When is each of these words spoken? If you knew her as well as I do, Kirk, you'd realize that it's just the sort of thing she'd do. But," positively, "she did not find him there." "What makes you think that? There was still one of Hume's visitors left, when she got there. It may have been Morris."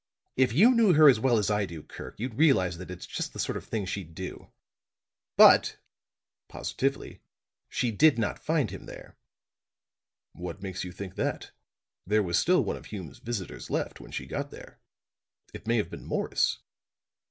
If 0.35 0.51
you 0.51 0.71
knew 0.73 0.93
her 0.93 1.07
as 1.07 1.19
well 1.19 1.37
as 1.37 1.51
I 1.51 1.67
do, 1.67 1.83
Kirk, 1.83 2.19
you'd 2.19 2.33
realize 2.33 2.79
that 2.79 2.89
it's 2.89 3.05
just 3.05 3.33
the 3.33 3.39
sort 3.39 3.55
of 3.55 3.65
thing 3.65 3.85
she'd 3.85 4.15
do. 4.15 4.49
But," 5.37 5.77
positively, 6.47 7.21
"she 7.69 7.91
did 7.91 8.17
not 8.17 8.43
find 8.43 8.71
him 8.71 8.87
there." 8.87 9.15
"What 10.33 10.63
makes 10.63 10.83
you 10.83 10.91
think 10.91 11.13
that? 11.17 11.51
There 12.07 12.23
was 12.23 12.39
still 12.39 12.63
one 12.63 12.77
of 12.77 12.87
Hume's 12.87 13.19
visitors 13.19 13.69
left, 13.69 13.99
when 13.99 14.09
she 14.09 14.25
got 14.25 14.49
there. 14.49 14.79
It 15.53 15.67
may 15.67 15.77
have 15.77 15.91
been 15.91 16.05
Morris." 16.05 16.57